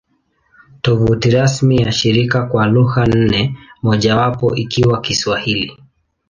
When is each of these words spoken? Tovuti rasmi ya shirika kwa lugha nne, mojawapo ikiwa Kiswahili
Tovuti 0.81 1.29
rasmi 1.29 1.77
ya 1.77 1.91
shirika 1.91 2.45
kwa 2.45 2.67
lugha 2.67 3.05
nne, 3.05 3.57
mojawapo 3.83 4.55
ikiwa 4.55 5.01
Kiswahili 5.01 5.77